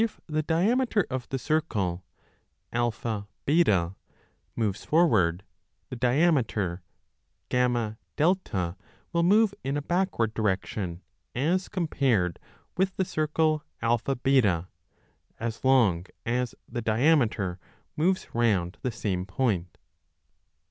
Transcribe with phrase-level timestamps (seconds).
[0.01, 0.07] i.
[0.25, 2.03] the diameter of the circle
[2.73, 3.91] AB
[4.55, 5.43] moves forward,
[5.89, 6.81] the diameter
[7.51, 8.77] FA
[9.13, 11.03] will move in a backward direction
[11.35, 12.39] as compared
[12.75, 14.41] with the circle AB,
[15.39, 17.59] as long as the diameter
[17.95, 19.77] moves round the same point.